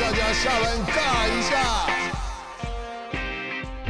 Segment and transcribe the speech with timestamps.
[0.00, 1.86] 大家下班尬一下。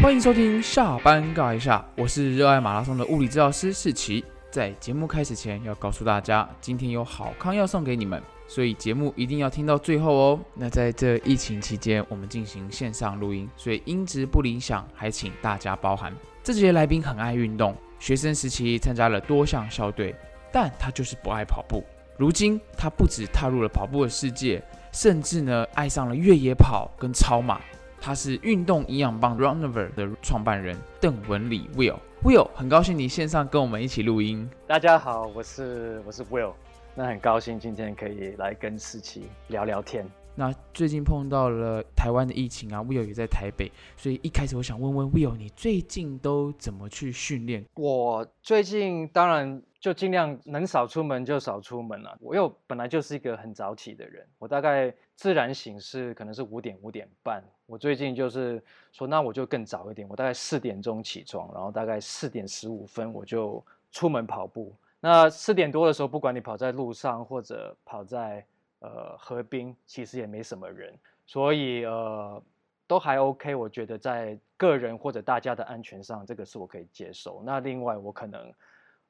[0.02, 4.24] 欢迎收听下班尬一下，我是热爱马拉松的物理治疗师世奇。
[4.50, 10.40] 在节目开始前，要告诉大家，今天有好康要送给你们，所以节目一定要听到最后哦。
[10.54, 16.12] 那在这疫情期间，我们进行线上录音，所以音质不理想，还请大家包涵。
[16.42, 20.12] 这节来宾很爱运动，学生时期参加了多项校队，
[20.50, 21.84] 但他就是不爱跑步。
[22.18, 24.62] 如今，他不止踏入了跑步的世界，
[24.92, 27.60] 甚至呢爱上了越野跑跟超马。
[28.00, 31.98] 他是运动营养棒 Runover 的创办人邓文礼 Will。
[32.24, 34.48] Will，很高兴你线上跟我们一起录音。
[34.66, 36.52] 大家好，我是我是 Will，
[36.96, 40.04] 那很高兴今天可以来跟思琪聊聊天。
[40.34, 47.64] 那最近碰到了台湾的疫情啊，Will 也在台北，所以一开始我想问问 Will，你最近都怎么去训练？
[47.74, 52.16] 我最近当然就尽量能少出门就少出门了。
[52.20, 57.42] 我又本来就是一个很早起的人，我大概自然醒是可能是五点五点半。
[57.66, 58.62] 我最近就是
[58.92, 64.72] 说，那我就更早一点，我大概四点钟起床，然后大概四点十五分我就出门跑步。
[65.00, 68.46] 那四点多的时候，不管你跑在路上或者跑在
[68.78, 72.40] 呃，河滨其实也没什么人，所以呃
[72.86, 73.52] 都还 OK。
[73.56, 77.42] 我觉得在个人或者大家的安全上，这个是我可以接受。
[77.44, 78.52] 那另外，我可能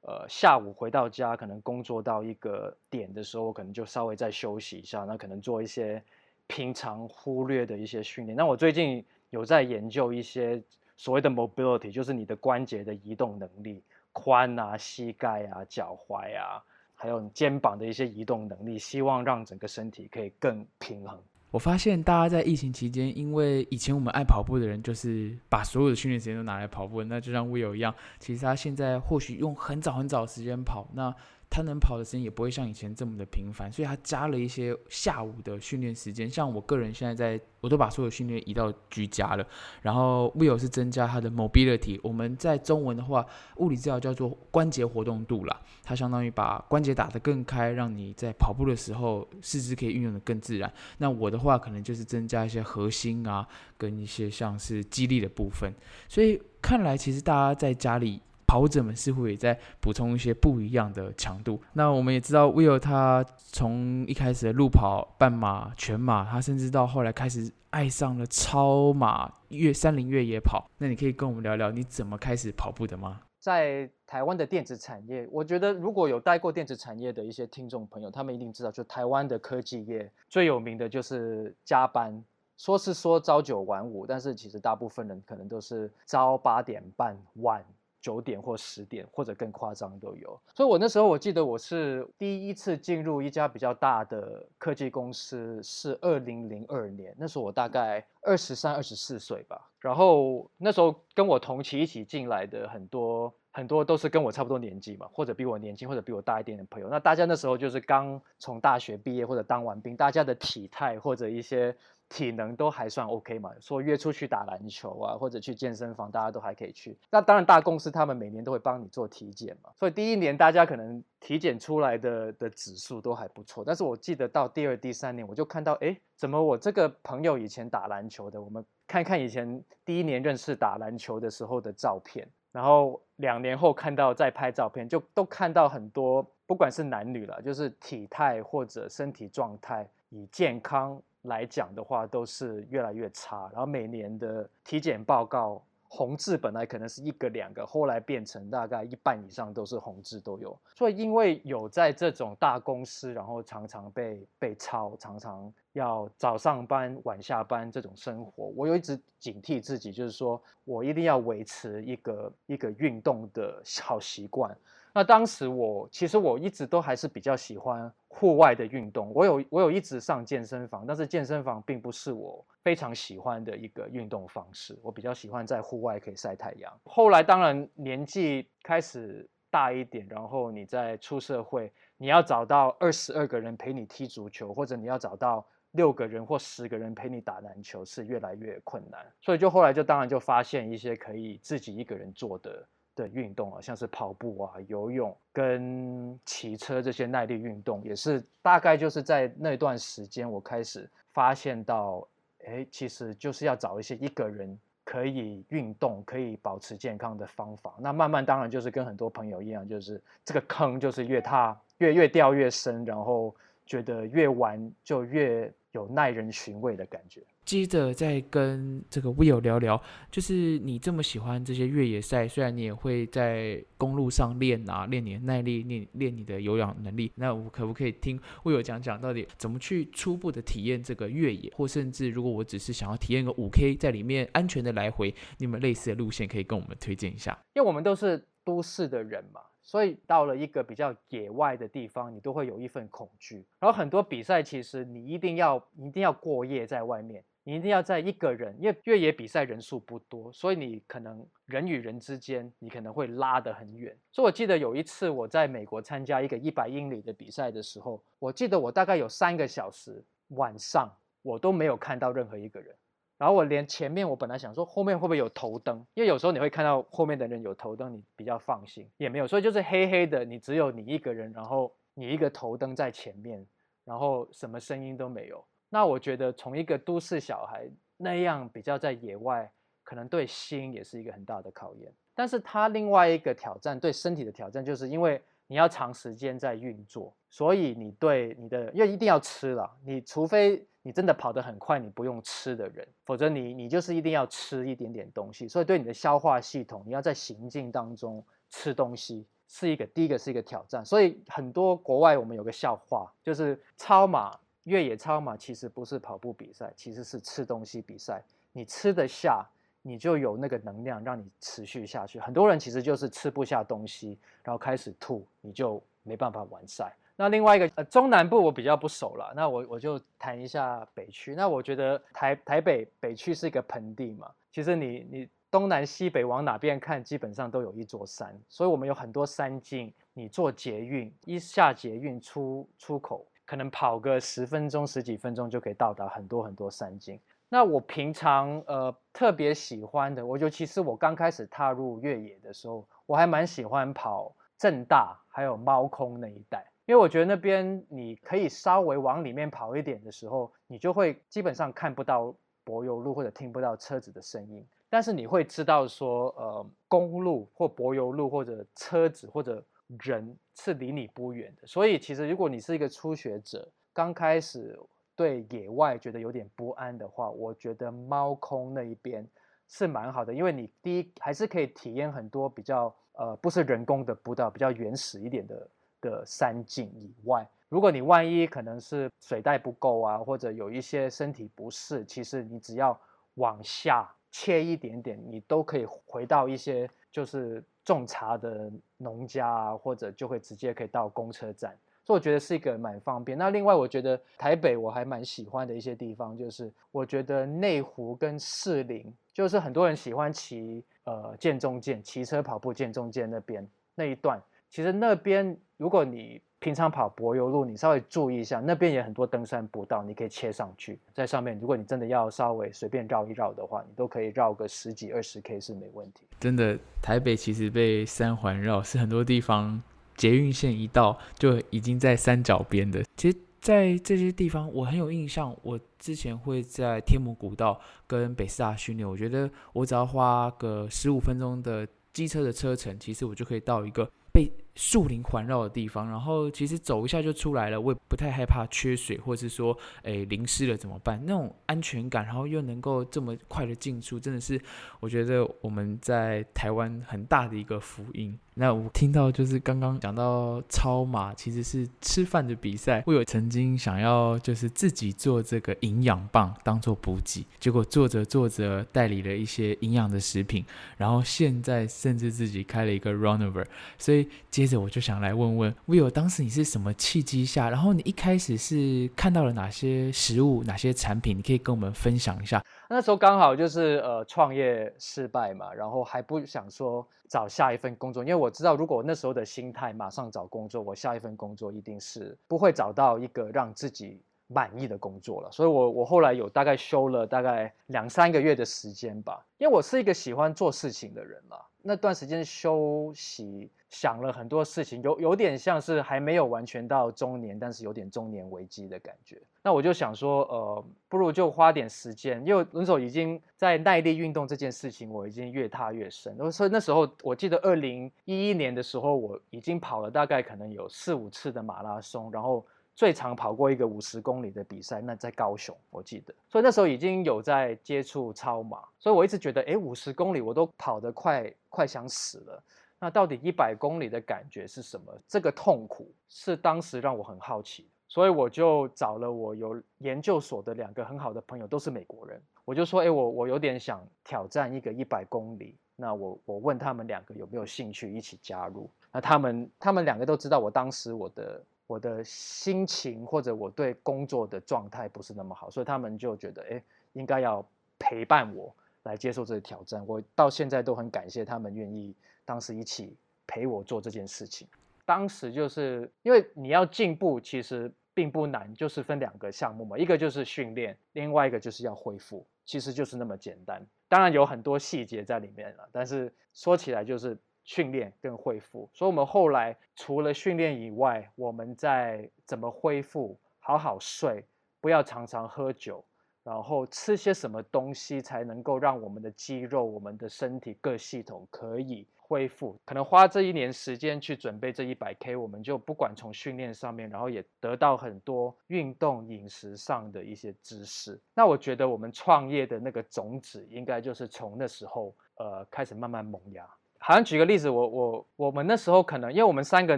[0.03, 6.01] 呃下午回到家，可能工作到一个点的时候，我可能就稍微再休息一下，那可能做一些
[6.47, 8.35] 平常忽略的一些训练。
[8.35, 10.61] 那我最近有在研究一些
[10.95, 16.63] 所谓的 mobility，就是你的关节的移动能力，髋啊、膝盖啊、脚踝啊。
[16.95, 21.21] 还有肩膀的一些移动能力，希望让整个身体可以更平衡。
[21.53, 31.15] 我发现大家在疫情期间，因为以前我们爱跑步的人，就是把所有的训练时间都拿来跑步，那就像 Will 一样，其实他现在或许用很早很早的时间跑，那。
[31.53, 36.27] 他能跑的时间也不会像以前这么的频繁，所以他加了一些下午的训练时间。
[36.27, 39.45] 像我个人现在在，我都把所有训练移到居家了。
[39.83, 43.23] 然后 Will 是增加他的 mobility，我们在中文的话，
[43.57, 45.61] 物理治疗叫做关节活动度啦。
[45.83, 50.73] 它相当于把关节打得更开，让你在跑步的时候四肢可以运用的更自然。
[50.97, 53.47] 那我的话，可能就是增加一些核心啊，
[53.77, 55.71] 跟一些像是肌力的部分。
[56.09, 58.23] 所以看来，其实大家在家里。
[58.53, 61.59] 跑者们似乎也在补充一些不一样的强度。
[61.73, 70.69] 那我们也知道，Will 他从一开始的路跑、半马、全马，他甚至到后来开始爱上了超马、越山林越野跑。
[70.77, 73.21] 那你可以跟我们聊聊你怎么开始跑步的吗？
[73.39, 82.23] 在台湾的电子产业，我觉得如果有待过电子产业的一些听众朋友，他们一定知道，就台湾的科技业最有名的就是加班，
[82.55, 87.65] 说是说朝九晚五，但是其实大部分人可能都是朝八点半晚。
[88.03, 90.37] 九点或十点，或者更夸张都有。
[90.53, 97.15] 所以我那时候我记得我是第一次进入一家比较大的科技公司，是二零零二年。
[97.17, 99.69] 那时候我大概二十三、二十四岁吧。
[99.79, 106.89] 然后那时候跟我同期一起进来的很多很多都是跟我差不多年纪嘛，或者比我年轻，或者比我大一点的朋友。
[106.89, 111.73] 那大家那时候就是刚从大学毕业或者当完兵，大家的体态或者一些。
[112.13, 113.51] 体能都还算 OK 嘛？
[113.59, 116.95] 说约出去打篮球啊，或者去健身房，大家都还可以去。
[117.09, 119.71] 那当然，大公司他们每年都会帮你做体检嘛。
[119.75, 123.63] 所以第一年大家可能体检出来的的指数都还不错。
[123.65, 141.01] 但是我记得到第二、第三年，我就看到，哎，怎么我这个朋友以前打篮球的，我们看看以前第一年认识打篮球的时候的照片，然后两年后看到再拍照片，就都看到很多，不管是男女了，就是体态或者身体状态以健康。
[141.23, 143.49] 来讲的话，都是越来越差。
[143.51, 150.57] 然后每年的体检报告红字本来可能是一个两个，后来变成大概一半以上都是红字都有。
[150.75, 164.55] 所以因为有在这种大公司，然后常常被被抄，常常要早上班晚下班这种生活，我有一直警惕自己，就是说我一定要维持一个一个运动的好习惯。
[164.93, 176.71] 那当时我其实我一直都还是比较喜欢户外的运动，我有我有一直上健身房，但是健身房并不是我非常喜欢的一个运动方式，我比较喜欢在户外可以晒太阳。
[176.83, 189.03] 后来当然年纪开始大一点，然后你在出社会，你要找到二十二个人陪你踢足球，或者你要找到六个人或十个人陪你打篮球，是越来越困难。
[189.21, 192.63] 所以就后来就当然就发现一些可以自己一个人做的。
[192.95, 202.07] 的运动啊，像是跑步啊、游泳跟骑车这些耐力运动，也是大概就是在那段时间，我开始发现到，
[202.45, 207.73] 哎，其实就是要找一些一个人可以运动、可以保持健康的方法。
[207.79, 213.35] 那慢慢当然就是跟很多朋友一样，就是这个坑就是越踏越越掉越深，然后
[213.65, 217.21] 觉得越玩就越有耐人寻味的感觉。
[217.45, 237.37] 接着再跟这个 Will 聊聊，就是你这么喜欢这些越野赛，虽然你也会在公路上练啊，练你的耐力，练练你的有氧能力，那我可不可以听 Will 讲讲到底怎么去初步的体验这个越野，或甚至如果我只是想要体验个五 K，在里面安全的来回，你们类似的路线可以跟我们推荐一下？
[237.55, 239.41] 因为我们都是都市的人嘛。
[239.63, 243.45] 所以到了一个比较野外的地方，你都会有一份恐惧。
[243.59, 253.97] 然后很多比赛其实你一定要一定要过夜在外面，你一定要在一个人，因为越野比赛人数不多，所以你可能人与人之间你可能会拉得很远。
[254.11, 262.75] 所以我记得有一次我在美国参加一个一百英里的比赛的时候，我记得我大概有三个小时晚上我都没有看到任何一个人。
[263.17, 273.45] 然后我连前面，我本来想说后面会不会有头灯，因为有时候你会看到后面的人有头灯，你比较放心，也没有，所以就是黑黑的，你只有你一个人，然后你一个头灯在前面，
[273.85, 275.43] 然后什么声音都没有。
[275.69, 279.49] 那我觉得从一个都市小孩那样比较在野外，
[279.83, 281.93] 可能对心也是一个很大的考验。
[282.15, 290.65] 但是他另外一个挑战，对身体的挑战，就是因为你要长时间在运作，所以你对你的，因为一定要吃了，你除非。
[290.85, 295.47] 你真的跑得很快，你不用吃的人，否则你你就是一定要吃一点点东西。
[295.47, 300.83] 所以对你的消化系统，你要在行进当中吃东西是一个第一个是一个挑战。
[300.83, 308.21] 所以很多国外我们有个笑话，就是超马越野超马其实不是跑步比赛，其实是吃东西比赛。
[308.51, 309.49] 你吃得下，
[309.83, 312.19] 你就有那个能量让你持续下去。
[312.19, 316.91] 很多人其实就是吃不下东西，然后开始吐，你就没办法完赛。
[317.15, 321.35] 那另外一个呃中南部我比较不熟了，那我我就谈一下北区。
[321.35, 329.93] 那我觉得台台北北区是一个盆地嘛，其实你你东南西北往哪边看，基本上都有一座山，所以我们有很多山径。
[330.15, 337.19] 你坐捷运一下捷运出出口，可能跑个十分钟十几分钟就可以到达很多很多山径。
[337.53, 346.65] 那我平常呃特别喜欢的，我尤其是我刚开始踏入越野的时候，我还蛮喜欢跑正大还有猫空那一带。
[346.87, 359.63] 因为我觉得那边你可以稍微往里面跑一点的时候，你就会基本上看不到柏油路或者听不到车子的声音，但是你会知道说，呃，公路或柏油路或者车子或者
[359.99, 361.67] 人是离你不远的。
[361.67, 364.75] 所以其实如果你是一个初学者，刚开始
[365.15, 369.27] 对野外觉得有点不安的话，我觉得猫空那一边
[369.67, 375.67] 是蛮好的，因为你第一还是可以体验很多比较呃不是人工的步道，比较原始一点的。
[376.03, 382.99] 的山景以外，如果你万一可能是水袋不够啊，或者有一些身体不适，其实你只要
[383.35, 391.73] 往下切一点点，你都可以回到一些就是种茶的农家啊，或者就会直接可以到公车站，
[392.05, 393.37] 所以我觉得是一个蛮方便。
[393.37, 404.41] 那另外，我觉得台北我还蛮喜欢的一些地方，就是我觉得内湖跟士林，就是很多人喜欢骑呃剑中剑，骑车跑步剑中剑那边那一段。
[404.69, 411.59] 其实那边，如果你平常跑柏油路，你稍微注意一下，那边也很多登山步道，你可以切上去，在上面。
[411.59, 416.25] 如果你真的要稍微随便绕一绕的话，你都可以绕个十几二十 K 是没问题。
[416.39, 419.79] 真的，台北其实被山环绕，是很多地方
[420.15, 423.03] 捷运线一到就已经在山脚边的。
[423.15, 425.55] 其实，在这些地方，我很有印象。
[425.61, 434.51] 我之前会在天母古道跟北师大训练，我觉得我只要花个十五分钟的机车的车程，其实我就可以到一个被。
[434.75, 441.21] 树林环绕的地方，然后其实走一下就出来了，我也不太害怕缺水，或者是说，诶淋湿了怎么办？
[441.27, 444.59] 那种安全感，然后又能够这么快的进出，真的是
[444.99, 448.35] 我觉得我们在台湾很大的一个福音。
[448.55, 460.63] 那我听到就是刚刚讲到超马其实是吃饭的比赛，我有曾经想要就是自己做这个营养棒当做补给，结果做着做着代理了一些营养的食品，
[460.97, 463.65] 然后现在甚至自己开了一个 Runover，
[463.97, 472.63] 所以接着我就想来问问 Will，当时你是什么契机下，然后你一开始是看到了哪些食物、哪些产品，你可以跟我们分享一下。
[472.93, 485.49] 那时候刚好就是呃创业失败嘛，然后还不想说找下一份工作，因为我知道如果那时候的心态马上找工作，我下一份工作一定是不会找到一个让自己满意的工作了。
[485.51, 491.57] 所以我我后来有大概休了大概两三个月的时间吧，因为我是一个喜欢做事情的人嘛。
[491.83, 493.69] 那段时间休息。
[493.89, 499.39] 想了很多事情，有有点像是还没有完全到中年，但是有点中年危机的感觉。
[499.61, 506.35] 那我就想说，呃，不如就花点时间，因为轮手已经在耐力运动这件事情，我已经越踏越深。
[506.51, 522.63] 所以那时候，我记得二零一一年的时候，我已经跑了大概可能有四五次的马拉松，然后最长跑过一个五十公里的比赛，那在高雄，我记得，所以那时候已经有在接触超马，所以我一直觉得，哎，五十公里我都跑得快快想死了，
[522.99, 525.11] 那到底一百公里的感觉是什么？
[525.27, 541.59] 这个痛苦是当时让我很好奇，所以我就找了我有研究所的两个很好的朋友，都是美国人，我就说，哎，我我有点想挑战一个一百公里，那我我问他们两个有没有兴趣一起加入，那他们他们两个都知道我当时我的。
[541.93, 546.83] 我的心情或者我对工作的状态不是那么好，所以他们就觉得，哎，
[547.13, 547.63] 应该要
[547.99, 550.03] 陪伴我来接受这个挑战。
[550.07, 554.67] 我到现在都很感谢他们愿意当时一起陪我做这件事情。
[555.05, 563.85] 当时就是因为你要进步，其实并不难，就是分两个项目嘛，一个就是训练，另外一个就是要恢复，其实就是那么简单。
[564.09, 567.37] 当然有很多细节在里面了，但是说起来就是。
[567.63, 573.39] 训练跟恢复，所以我们后来除了训练以外，我们在怎么恢复？
[573.59, 574.45] 好好睡，
[574.81, 576.03] 不要常常喝酒，
[576.43, 582.77] 然后吃些什么东西才能够让我们的肌肉、我们的身体各系统可以恢复？
[582.83, 591.17] 可能花这一年时间去准备这一百 K，我们就不管从训练上面，然后也得到很多运动、饮食上的一些知识。
[591.33, 596.69] 那我觉得我们创业的那个种子，应该就是从那时候呃开始慢慢萌芽。
[597.05, 599.97] 好像举个例子，我我我们那时候可能，因为我们三个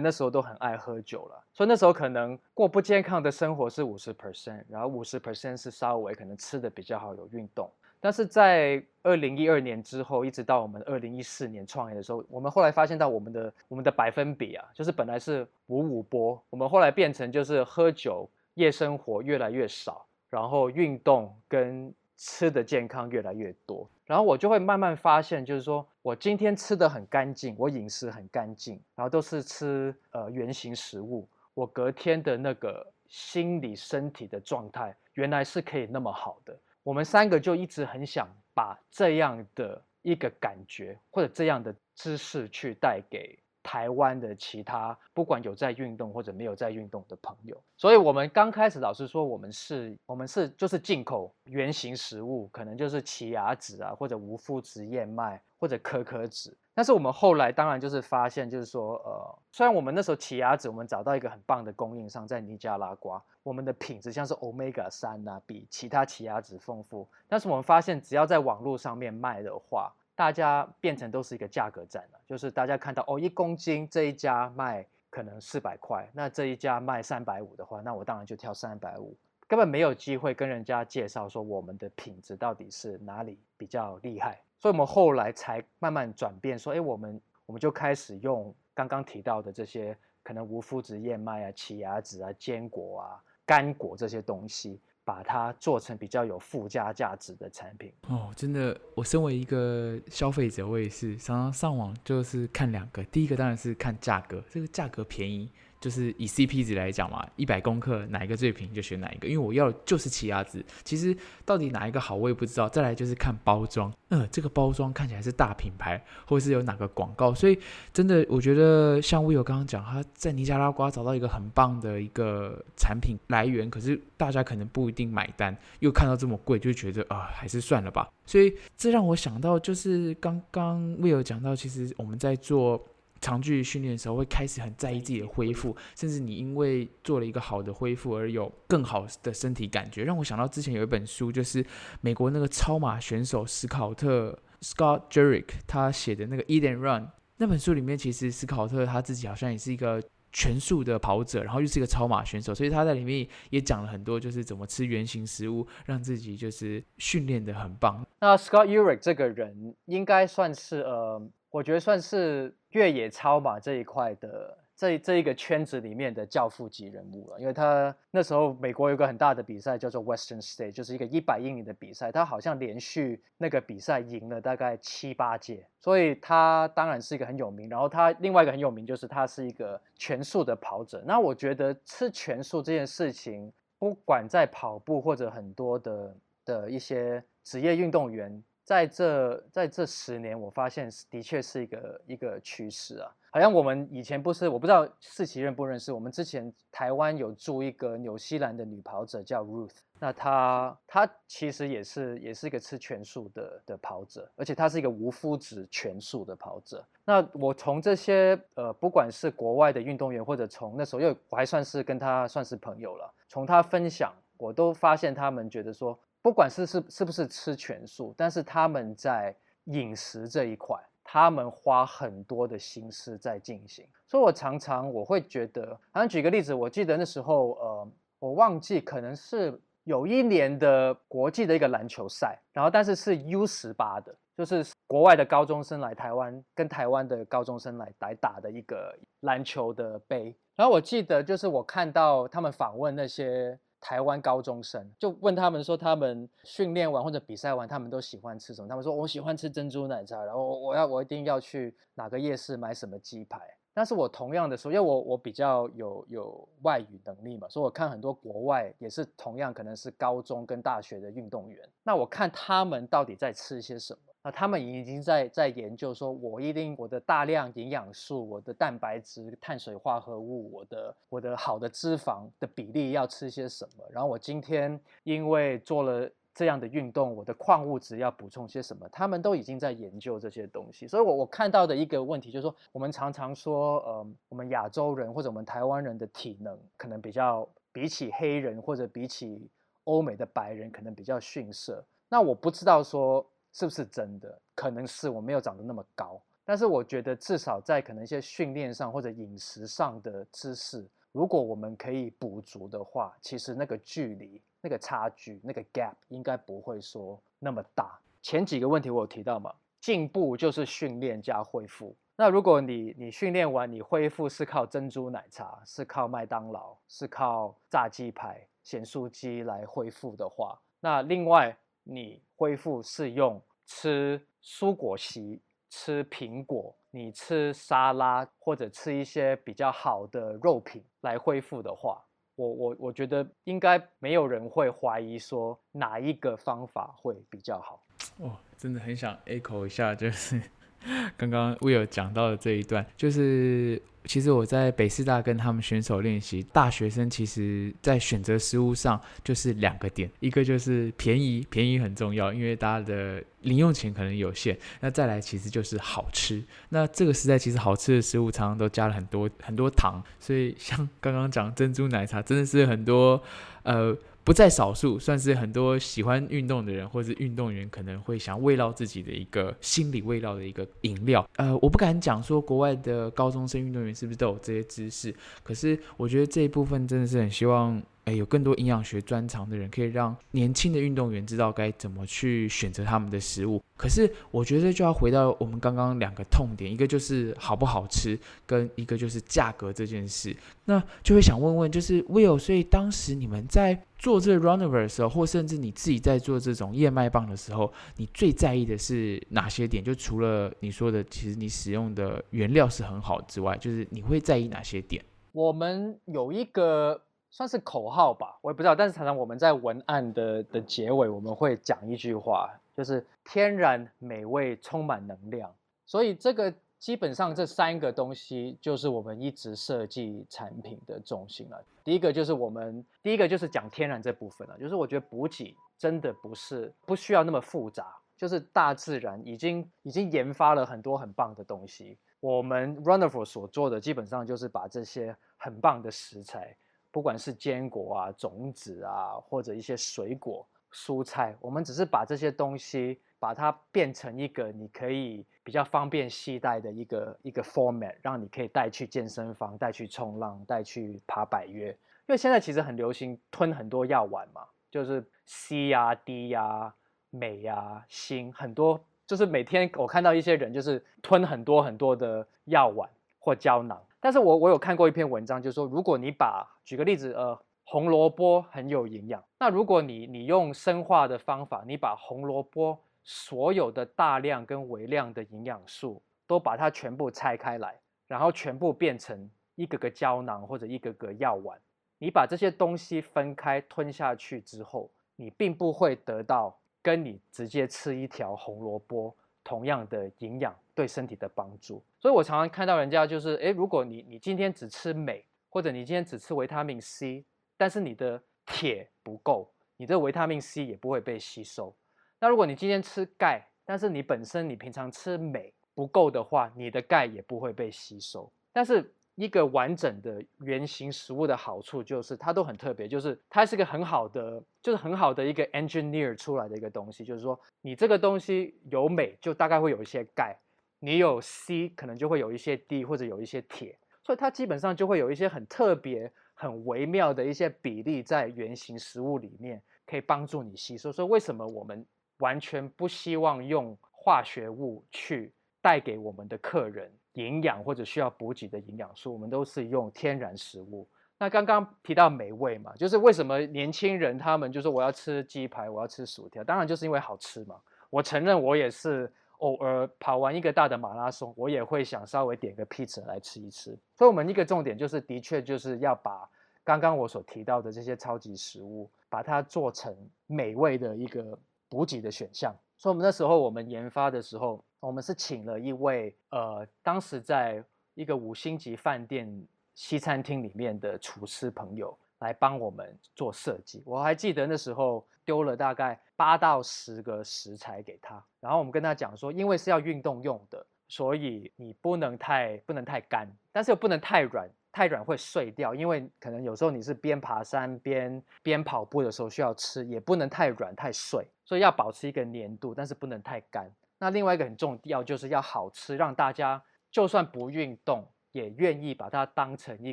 [0.00, 7.70] 那时候都很爱喝酒了，所以那时候可能过不健康的生活是五十 percent，然后五十 percent 是稍微可能吃的比较好，有运动。
[8.00, 23.88] 但是在二零一二年之后，一直到我们二零一四年创业的时候，我们后来发现到我们的我们的百分比啊，就是本来是五五波，我们后来变成就是喝酒、夜生活越来越少，然后运动跟吃的健康越来越多。
[24.04, 31.28] 然后我就会慢慢发现，就是说我今天吃的很干净，我饮食很干净，然后都是吃呃原形食物。
[31.54, 36.56] 我隔天的那个心理身体的状态，原来是可以那么好的。
[36.82, 43.38] 我们三个就一直很想把这样的一个感觉或者这样的知识去带给。
[43.76, 56.56] 台湾的其他不管有在运动或者没有在运动的朋友，所以我们刚开始老师说我们是，我们是就是进口原型食物，可能就是奇亚籽啊，或者无麸质燕麦或者可可脂。
[56.72, 69.92] 但是我们后来当然就是发现，就是说，呃，虽然我们那时候奇亚籽我们找到一个很棒的供应商在尼加拉瓜，我们的品质像是 Omega 三啊，比其他奇亚籽丰富，但是我们发现只要在网络上面卖的话。
[70.16, 79.14] 大家变成都是一个价格战了，就是大家看到哦，一公斤这一家卖可能四百块，那这一家卖三百五的话，那我当然就挑三百五，
[79.46, 94.80] 根本没有机会跟人家介绍说我们的品质到底是哪里比较厉害，所以我们后来才慢慢转变，说哎，我们我们就开始用刚刚提到的这些可能无麸质燕麦啊、奇亚籽啊、坚果啊、干果这些东西。
[95.06, 105.48] 把它做成比较有附加价值的产品哦，真的，我身为一个消费者，我也是常常上网就是看两个，第一个当然是看价格，这个价格便宜。
[105.80, 110.64] 就是以 CP 值来讲嘛，一百公克哪一个最便宜就选哪一个，因为我要的就是奇亚籽。
[110.84, 112.68] 其实到底哪一个好我也不知道。
[112.68, 117.34] 再来就是看包装，嗯，这个包装看起来是大品牌，或是有哪个广告。
[117.34, 117.58] 所以
[117.92, 128.08] 真的，我觉得像 Will 刚刚讲，他在尼加拉瓜找到一个很棒的一个产品来源，可是大家可能不一定买单，又看到这么贵，就觉得啊，还是算了吧。
[128.24, 132.84] 所以这让我想到，就是刚刚 Will 讲到，其实我们在做。
[133.26, 141.66] 长距离训练的时候，会开始很在意自己的恢复，甚至你因为做了一个好的恢复而有更好的身体感觉，让我想到之前有一本书，就是
[142.00, 147.02] 美国那个超马选手斯考特 （Scott Jurek） 他写的那个《Eat and Run》
[147.38, 158.06] 那本书里面，其实斯考特他自己好像也是一个全速的跑者，然后又是一个超马选手，所以他在里面也讲了很多，就是怎么吃原形食物，让自己就是训练的很棒。
[158.20, 161.28] 那 Scott Jurek 这个人应该算是呃。
[161.48, 177.70] 我觉得算是越野超马这一块的这这一个圈子里面的教父级人物了，因为他那时候美国有个很大的比赛叫做 Western State，就是一个一百英里的比赛，他好像连续那个比赛赢了大概七八届，所以他当然是一个很有名。
[177.70, 181.02] 然后他另外一个很有名就是他是一个全速的跑者。
[181.06, 188.44] 那我觉得吃全速这件事情，不管在跑步或者很多的的一些职业运动员。
[188.66, 193.08] 在这在这十年，我发现的确是一个一个趋势啊。
[193.30, 195.92] 好像我们以前不是，我不知道世奇认不认识。
[195.92, 206.84] 我们之前台湾有住一个纽西兰的女跑者叫 Ruth，那她她其实也是也是一个吃全素的的跑者，而且她是一个无麸质全素的跑者。
[207.04, 215.96] 那我从这些呃，不管是国外的运动员，或者从那时候，因为我还算是跟她算是朋友了，从她分享，我都发现他们觉得说，
[216.26, 219.32] 不管是是是不是吃全素，但是他们在
[219.66, 220.76] 饮食这一块。
[221.04, 243.56] 他们花很多的心思在进行，所以我常常我会觉得，好像举个例子，我记得那时候，呃，我忘记可能是有一年的国际的一个篮球赛，然后但是是 U 十八的，就是国外的高中生来台湾跟台湾的高中生来来打的一个篮球的杯，然后我记得就是我看到他们访问那些。
[243.80, 248.68] 台湾高中生就问他们说，他们训练完或者比赛完，他们都喜欢吃什么？
[248.68, 253.40] 他们说我喜欢吃珍珠奶茶，然后我要我一定要去哪个夜市买什么鸡排。
[253.76, 263.98] 但是我同样的说，因为我我比较有有外语能力嘛，所以我看很多国外也是同样可能是高中跟大学的运动员，那我看他们到底在吃些什么。
[264.22, 273.84] 那他们已经在在研究说，我一定我的大量营养素、我的蛋白质、碳水化合物、我的我的好的脂肪的比例要吃些什么？
[273.90, 278.88] 然后我今天因为做了这样的运动，我的矿物质要补充些什么？
[278.90, 280.86] 他们都已经在研究这些东西。
[280.86, 289.48] 所以，我我看到的一个问题就是说，我们常常说，呃，我们亚洲人或者我们台湾人的体能可能比较比起黑人或者比起
[289.84, 291.82] 欧美的白人可能比较逊色。
[292.08, 293.26] 那我不知道说。
[293.58, 294.38] 是不是真的？
[294.54, 307.96] 可能是我没有长得那么高，但是我觉得至少在可能一些训练上或者饮食上的知识，如果我们可以补足的话，其实那个距离、那个差距、那个 gap 应该不会说那么大。
[308.20, 311.96] 前几个问题我有提到嘛，进步就是训练加恢复。
[312.16, 321.56] 那如果你你训练完你恢复是靠珍珠奶茶，是靠麦当劳，是靠炸鸡排、咸酥鸡来恢复的话，那另外。
[321.88, 332.04] 你恢复是用吃蔬果席、吃苹果、你吃沙拉或者吃一些比较好的肉品来恢复的话，
[332.36, 337.82] 我我我觉得应该没有人会怀疑说哪一个方法会比较好。
[338.18, 340.40] 哦，真的很想 echo 一下，就是
[341.16, 343.82] 刚刚 Will 讲到的这一段，就是。
[344.06, 354.56] 其实我在北师大跟他们选手练习，大学生其实在选择食物上就是两个点，一个就是便宜，便宜很重要，因为大家的零用钱可能有限。
[354.80, 356.42] 那再来其实就是好吃。
[356.68, 363.22] 那这个时代其实好吃的食物常常都加了很多很多糖，所以像刚刚讲珍珠奶茶，真的是很多
[363.64, 363.96] 呃。
[364.26, 371.24] 不在少数，算是很多喜欢运动的人或是运动员可能会想慰劳自己的一个心理慰劳的一个饮料。
[371.36, 377.80] 呃，我不敢讲说国外的高中生运动员是不是都有这些知识，可是我觉得这一部分真的是很希望。
[378.06, 383.60] 诶，有更多营养学专长的人，可以让年轻的运动员知道该怎么去选择他们的食物。
[383.76, 388.16] 可是，我觉得就要回到我们刚刚两个痛点，一个就是好不好吃，
[388.46, 390.34] 跟一个就是价格这件事。
[390.66, 399.82] 那就会想问问，就是 Will，所以当时你们在做这个 Runover 的时候，或甚至你自己在做这种燕麦棒的时候，你最在意的是哪些点？
[399.82, 405.04] 就除了你说的，其实你使用的原料是很好之外，就是你会在意哪些点？
[405.32, 407.02] 我们有一个。
[407.36, 408.74] 算是口号吧，我也不知道。
[408.74, 415.54] 但是常常我们在文案的的结尾，我们会讲一句话，就是天然美味，充满能量。
[415.84, 421.62] 所以这个基本上这三个东西，就是我们一直设计产品的重心了。
[421.84, 431.98] 第一个就是我们第一个就是讲天然这部分了，就是我觉得补给真的不是不需要那么复杂，就是大自然已经已经研发了很多很棒的东西。
[432.20, 436.56] 我们 Runnerful 所做的基本上就是把这些很棒的食材。
[436.96, 451.68] 不管是坚果啊、种子啊，或者一些水果、蔬菜，我们只是把这些东西，把它变成一个你可以比较方便携带的一个一个 format，让你可以带去健身房、带去冲浪、带去爬百越。
[451.68, 456.74] 因为现在其实很流行吞很多药丸嘛，就是 C 呀、D 呀、
[457.10, 463.78] 镁呀、锌，很多就是每天我看到一些人就是吞很多很多的药丸或胶囊。
[464.00, 477.74] 但是我我有看过一篇文章，就是说，如果你把举个例子，呃，红萝卜很有营养，那如果你你用生化的方法，你把红萝卜所有的大量跟微量的营养素都把它全部拆开来，
[478.06, 481.58] 然后全部变成一个个胶囊或者一个个药丸，
[481.98, 491.82] 你把这些东西分开吞下去之后，你并不会得到跟你直接吃一条红萝卜同样的营养对身体的帮助。
[491.98, 497.24] 所以我常常看到人家就是，诶，如果你你今天只吃镁，或者你今天只吃维他命 C，
[497.56, 501.74] 但是你的铁不够，你的维他命 C 也不会被吸收。
[502.20, 508.30] 那如果你今天吃钙，但是你本身你平常吃镁不够的话，你的钙也不会被吸收。
[508.52, 517.02] 但是一个完整的原型食物的好处就是它都很特别，就是它是个很好的，就是很好的一个 engineer 出来的一个东西。
[517.02, 520.36] 就是说你这个东西有镁，就大概会有一些钙；
[520.78, 523.78] 你有 C，可能就会有一些 D 或者有一些铁。
[524.02, 530.92] 所以它基本上就会有一些很特别、很微妙的一些比例在原型食物里面，可以帮助你吸收。
[530.92, 531.84] 所以为什么我们
[532.18, 536.92] 完全不希望用化学物去带给我们的客人？
[537.14, 540.86] 营养或者需要补给的营养素，我们都是用天然食物。
[541.18, 547.56] 那刚刚提到美味嘛，就是为什么年轻人他们就说我要吃鸡排，我要吃薯条，当然就是因为好吃嘛。
[547.88, 553.78] 我承认我也是偶尔跑完一个大的马拉松，我也会想稍微点个披萨来吃一吃。
[553.94, 556.28] 所以，我们一个重点就是，的确就是要把
[556.64, 559.94] 刚刚我所提到的这些超级食物，把它做成
[560.26, 562.54] 美味的一个补给的选项。
[562.76, 564.64] 所以，我们那时候我们研发的时候。
[564.78, 569.28] 我们是请了一位呃，当时在一个五星级饭店
[569.74, 573.82] 西餐厅里面的厨师朋友来帮我们做设计。
[573.84, 585.74] 我还记得那时候丢了大概八到十个食材给他，然后我们跟他讲说，因为是要运动用的，所以你不能太不能太干，但是又不能太软，太软会碎掉。
[585.74, 593.70] 因为可能有时候你是边爬山边边跑步的时候需要吃，也不能太软太碎，所以要保持一个粘度，但是不能太干。
[593.98, 599.92] 那另外一个很重要，就是要好吃，让大家就算不运动，也愿意把它当成一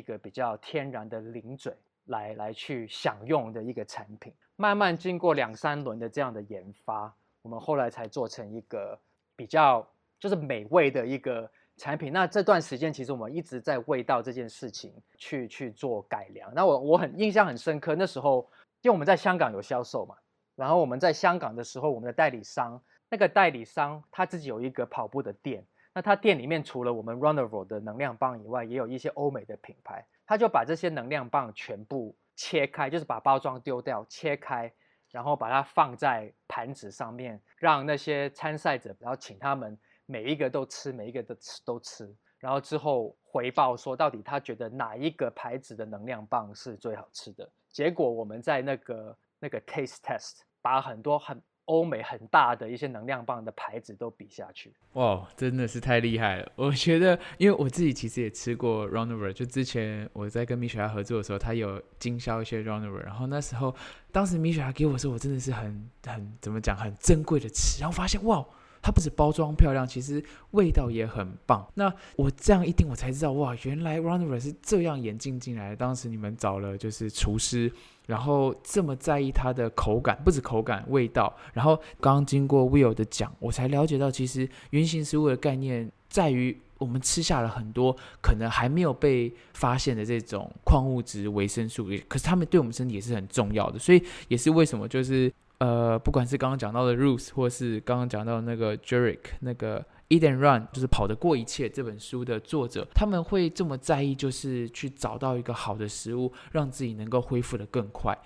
[0.00, 1.74] 个比较天然的零嘴
[2.06, 4.32] 来来去享用的一个产品。
[4.56, 7.12] 慢慢经过两三轮的这样的研发，
[7.42, 8.98] 我们后来才做成一个
[9.34, 9.86] 比较
[10.20, 12.12] 就是美味的一个产品。
[12.12, 16.54] 那这段时间其实我们一直在味道这件事情去去做改良。
[16.54, 18.48] 那我我很印象很深刻，那时候
[18.82, 20.14] 因为我们在香港有销售嘛，
[20.54, 22.80] 然后我们在香港的时候，我们的代理商。
[23.10, 30.04] 那个代理商他自己有一个跑步的店，那他店里面除了我们 Runover 的能量棒以外，也有一些欧美的品牌。
[30.26, 34.72] 他就把这些能量棒全部切开，就是把包装丢掉，切开，
[35.10, 47.50] 然后把它放在盘子上面，让那些参赛者，然后请他们每一个都吃，每一个都吃都吃，然后之后回报说到底他觉得哪一个牌子的能量棒是最好吃的。
[47.70, 51.42] 结果我们在那个那个 taste test 把很多很。
[51.66, 56.52] 欧美很大的一些能量棒的牌子都比下去，哇，真的是太厉害了！
[56.56, 63.74] 我觉得，因为我自己其实也吃过 Runner，就之前我在跟米雪儿合作的时候，他有经销一些 Runner，然后那时候，
[64.12, 68.44] 当时米雪儿给我的时候，我真的是很很怎么讲，很珍贵的吃，然后发现哇，
[68.84, 71.66] 它不止包装漂亮，其实味道也很棒。
[71.72, 75.74] 那我这样一听，我才知道哇，原来 Runner 是这样演进进来。
[75.74, 77.72] 当时你们找了就是厨师。
[78.06, 81.34] 然后这么在意它的口感，不止口感、味道。
[81.54, 93.78] 然后刚刚经过 Will 的讲，我才了解到，其实原型食物的概念在于我们吃下了很多可能还没有被发现的这种矿物质、维生素，可是它们对我们身体也是很重要的。
[93.78, 95.32] 所以也是为什么就是
[95.64, 99.84] 呃，不管是刚刚讲到的 Ruth，或是刚刚讲到那个 Jerick 那个。
[100.10, 108.16] Eat and Run 就是跑得过一切这本书的作者，他们会这么在意，就是去找到一个好的食物，让自己能够恢复的更快。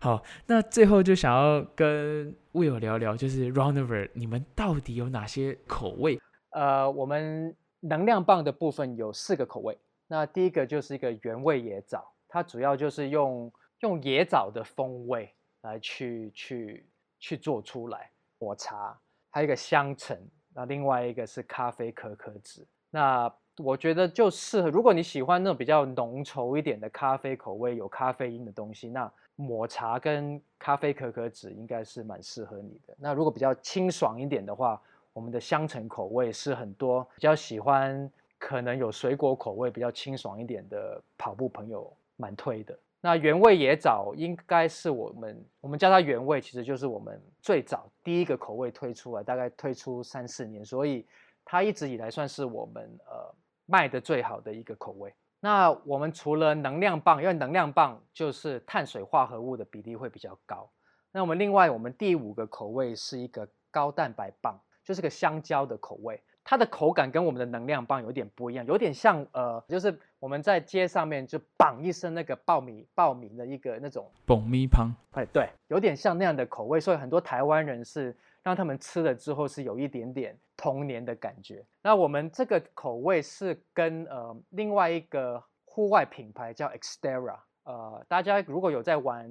[0.00, 6.18] 好，那最后就想要跟 Will 聊聊，就是 Runner，你们到底有哪些口味？
[6.52, 9.78] 呃，我们能量棒的部分有四个口味。
[10.08, 15.30] 那第一个就是一个原味野枣，它主要就是用用野枣的风味
[15.62, 16.86] 来去去
[17.18, 18.98] 去做出来抹茶，
[19.30, 20.16] 还有一个香橙。
[20.54, 32.96] 那另外一个是咖啡可可脂，那我觉得就适合，如果你喜欢那种比较浓稠一点的咖啡口味，有咖啡因的东西，那抹茶跟咖啡可可脂应该是蛮适合你的。
[32.98, 34.80] 那如果比较清爽一点的话，
[35.12, 42.76] 我们的香橙口味是很多比较喜欢，可能有水果口味比较清爽一点的跑步朋友蛮推的。
[43.00, 51.06] 那原味野枣应该是我们，我们叫它原味，其实就是我们最早第一个口味推出来，大概推出三四年，所以
[51.44, 53.34] 它一直以来算是我们呃
[53.66, 55.14] 卖的最好的一个口味。
[55.40, 60.68] 那我们除了能量棒，因为能量棒就是碳水化合物的比例会比较高，
[61.12, 66.20] 那我们另外我们第五个口味是一个高蛋白棒，就是个香蕉的口味。
[66.50, 81.62] 它的口感跟我们的能量棒有点不一样，有点像呃，就是我们在街上面就绑一声那个爆米爆米的一个那种爆米棒，哎，对，有点像那样的口味，所以很多台湾人是让他们吃了之后是有一点点童年的感觉。
[81.82, 89.30] 那我们这个口味是跟呃另外一个户外品牌叫 Xterra，呃，大家如果有在玩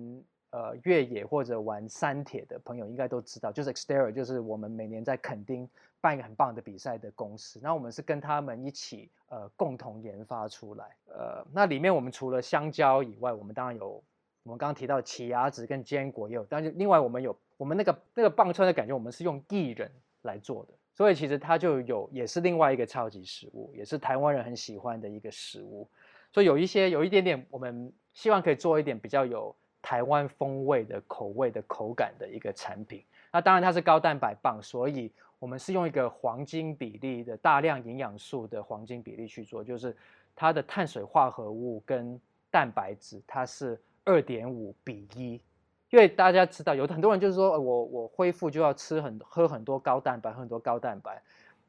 [0.51, 5.67] 呃越野或者玩山铁的朋友，应该都知道，就是 Xterra，就是我们每年在垦丁。
[5.99, 14.01] 办一个很棒的比赛的公司，那我们是跟他们一起呃共同研发出来，呃，那里面我们除了香蕉以外，我们当然有
[14.43, 25.89] 我们刚刚提到奇亚籽跟坚果也有，但是另外我们有我们那个那个棒川的感觉，我们是用薏仁来做的，所以其实它就有也是另外一个超级食物，也是台湾人很喜欢的一个食物，
[26.31, 35.11] 所以有一些有一点点，我们希望可以做一点比较有台湾风味的口味的口感的一个产品，那当然它是高蛋白棒，所以。
[35.39, 39.95] 我们是用一个黄金比例的大量营养素的黄金比例去做，就是
[40.35, 42.19] 它的碳水化合物跟
[42.49, 45.41] 蛋白质它是二点五比一，
[45.89, 51.21] 因为大家知道有很多人就是说我我恢复就要吃很喝很多高蛋白，喝很多高蛋白，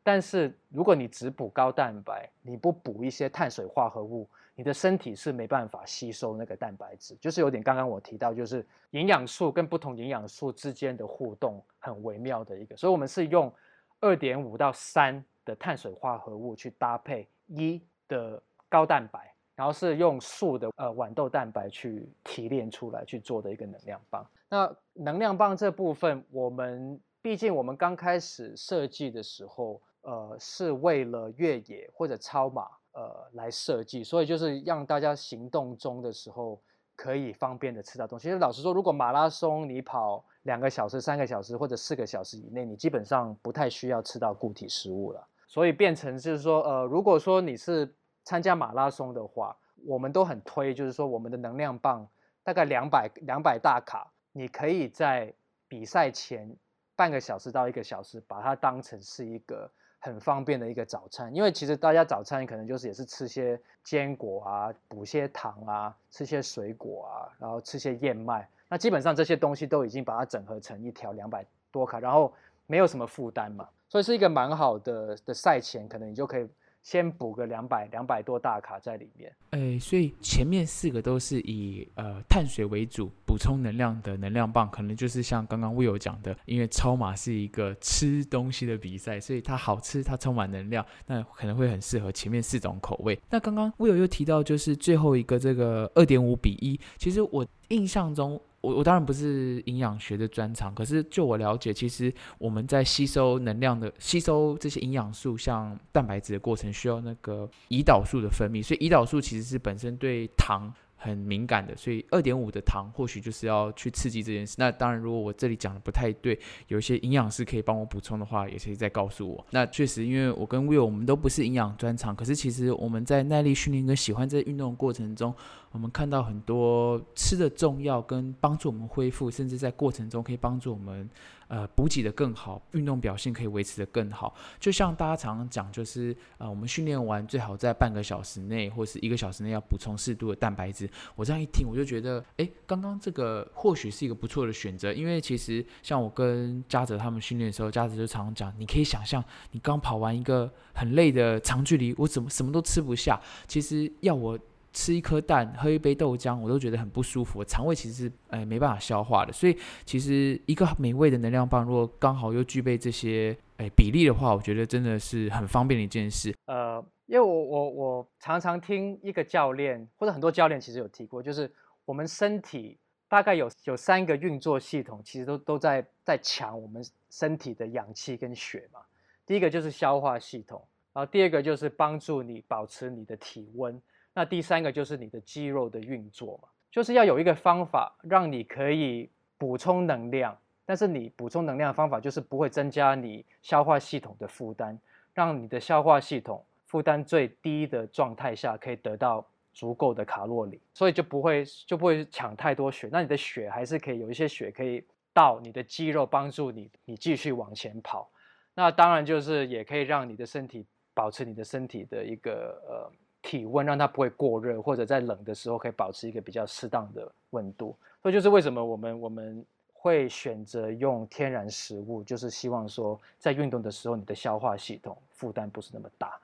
[0.02, 4.28] 但是如果你只补高蛋白，你不补一些碳水化合物。
[4.58, 13.54] 你的身体是没办法吸收那个蛋白质，就是有点刚刚我提到，就是营养素跟不同营养素之间的互动很微妙的一个，所以我们是用
[14.00, 24.26] 二点五到三的碳水化合物去搭配一的高蛋白，然后是用素的呃豌豆蛋白去提炼出来去做的一个能量棒。
[24.48, 32.66] 那能量棒这部分，我们毕竟我们刚开始设计的时候，呃，是为了越野或者超马。
[32.98, 36.60] 呃，来设计，所以就是让大家行动中的时候
[36.96, 38.24] 可以方便的吃到东西。
[38.24, 45.24] 其实老实说，如果马拉松你跑两个小时、三个小时或者四个小时以内，你基本上不太需要吃到固体食物了。
[45.46, 49.56] 所以变成就是说，呃，如果说你是参加马拉松的话，
[49.86, 52.04] 我们都很推，就是说我们的能量棒
[52.42, 55.32] 大概两百两百大卡，你可以在
[55.68, 56.52] 比赛前
[56.96, 59.70] 半个小时到一个小时，把它当成是一个。
[59.98, 72.32] 很方便的一个早餐，因为其实大家早餐可能就是也是吃些坚果啊，补些糖啊，吃些水果啊，然后吃些燕麦，那基本上这些东西都已经把它整合成一条两百多卡，然后
[72.66, 76.48] 没有什么负担嘛，所以是一个蛮好的的赛前，可能你就可以。
[76.82, 93.18] 先补个两百两百多大卡在里面，哎，所以前面四个都是以呃碳水为主，补充能量的能量棒，可能就是像刚刚 Will 讲的，因为超马是一个吃东西的比赛，所以它好吃，它充满能量，那可能会很适合前面四种口味。
[93.30, 98.40] 那刚刚 Will 又提到，就是最后一个这个二点五比一，其实我印象中。
[98.60, 110.72] 我我当然不是营养学的专长，可是就我了解，其实我们在吸收能量的、吸收这些营养素，像蛋白质的过程，需要那个胰岛素的分泌，所以胰岛素其实是本身对糖。
[111.00, 114.56] 很敏感的，所以二点五的糖或许就是要去刺激这件事。
[114.58, 119.46] 那当然，如果我这里讲的不太对，有一些营养师可以帮我补充的话，也可以再告诉我。
[119.50, 125.32] 那确实，因为我跟 Will 我们都不是营养专长，可是其实我们在耐力训练跟喜欢在运动的过程中，
[125.70, 131.08] 我们看到很多吃的重要跟帮助我们恢复，甚至在过程中可以帮助我们。
[131.48, 134.34] 呃，补给的更好，运动表现可以维持的更好。
[134.60, 140.86] 就像大家常常讲，就是呃，我们训练完最好在半个小时内或是一个小时内要补充适度的蛋白质。
[141.16, 144.92] 我这样一听，我就觉得，哎，刚刚这个或许是一个不错的选择。
[144.92, 153.18] 因为其实像我跟嘉泽他们训练的时候，嘉泽就常常讲，你可以想象，你刚跑完一个很累的长距离，我怎么什么都吃不下。
[153.46, 154.38] 其实要我。
[154.78, 159.32] 吃一颗蛋，喝一杯豆浆，我都觉得很不舒服，肠胃其实是诶没办法消化的。
[159.32, 166.32] 所以其实一个美味的能量棒，如果刚好又具备这些诶比例的话，我觉得真的是很方便的一件事。
[166.46, 171.52] 呃，因为我我我常常听一个教练或者很多教练其实有提过，就是
[171.84, 178.78] 我们身体大概有有三个运作系统，其实都都在在抢我们身体的氧气跟血嘛。
[179.26, 183.82] 第一个就是消化系统，然后第二个就是帮助你保持你的体温。
[184.18, 194.76] 那第三个就是你的肌肉的运作嘛，就是要有一个方法让你可以补充能量，但是你补充能量的方法就是不会增加你消化系统的负担，
[195.14, 208.10] 让你的消化系统负担最低的状态下可以得到足够的卡路里，所以就不会就不会抢太多血，那你的血还是可以有一些血可以到你的肌肉帮助你，你继续往前跑。
[208.52, 212.90] 那当然就是也可以让你的身体保持你的身体的一个呃。
[213.28, 217.76] 体温让它不会过热，或者在冷的时候可以保持一个比较适当的温度。
[218.00, 226.18] 所以就是为什么我们我们会选择用天然食物，就是希望说在运动的时候，你的消化系统负担不是那么大。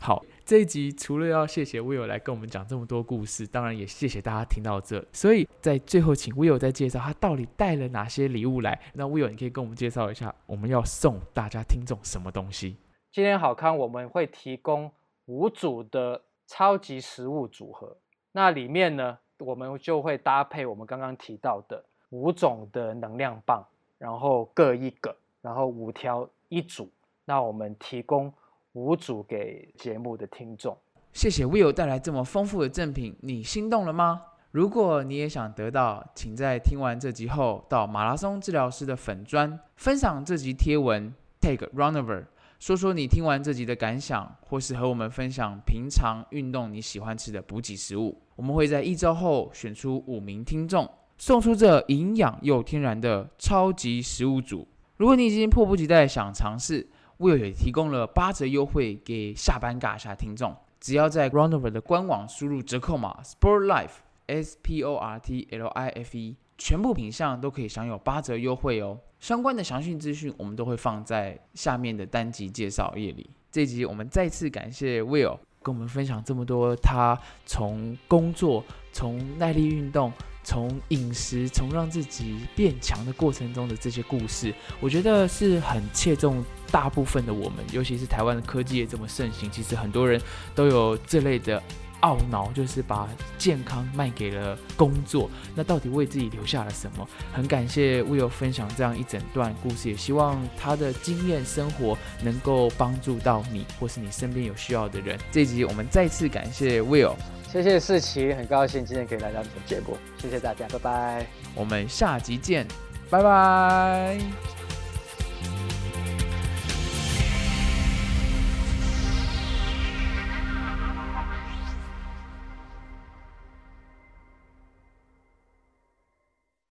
[0.00, 5.04] 好，这一集除了要谢谢 Will 来跟我们讲这么多故事，当然也谢谢大家听到这。
[5.12, 8.80] 所以在最后，请 Will 再介绍他到底带了哪些礼物来。
[8.94, 12.76] 那 Will，你可以跟我们介绍一下，我们要送大家听众什么东西？
[13.12, 14.90] 今天好康我们会提供
[15.26, 17.96] 五组的超级食物组合，
[18.32, 23.64] 那里面呢，我们就会搭配我们刚刚提到的五种的能量棒，
[23.98, 26.90] 然后各一个，然后五条一组。
[27.24, 28.32] 那我们提供。
[28.74, 30.76] 五组给节目的听众，
[31.12, 34.22] 谢谢 Will 带来这么丰富的赠品，你心动了吗？
[34.52, 42.26] 如果你也想得到，请在听完这集后到马拉松治疗师的粉砖分享这集贴文，Take Runover，
[42.58, 48.20] 说说你听完这集的感想，或是和我们分享平常运动你喜欢吃的补给食物。
[48.34, 54.66] 我们会在一周后选出五名听众，送出这营养又天然的超级食物组。
[54.96, 56.84] 如果你已经迫不及待想尝试
[57.18, 68.98] ，Will 也提供了八折优惠给下班尬下听众，只要在 Runover 的官网输入折扣码 Sportlife S P O R T L I F E，全部品项都可以享有八折优惠哦。
[69.20, 73.30] 相关的详细资讯我们都会放在下面的单集介绍页里。
[73.50, 80.12] 这集我们再次感谢 Will 跟我们分享这么多，他从工作、从耐力运动。
[80.44, 90.18] 从饮食，从让自己变强的过程中的这些故事，我觉得是很切中大部分的我们，尤其是台湾的科技业这么盛行，其实很多人
[90.54, 91.62] 都有这类的
[92.02, 97.08] 懊恼，就是把健康卖给了工作，那到底为自己留下了什么？
[97.32, 105.18] 很感谢 Will 分享这样一整段故事，也希望他的经验生活能够帮助到你，或是你身边有需要的人。
[105.30, 107.14] 这集我们再次感谢 Will。
[107.50, 112.66] 谢谢世奇，很高兴今天可以来到你的节目，谢谢大家，拜拜，我们下集见，
[113.08, 114.57] 拜拜。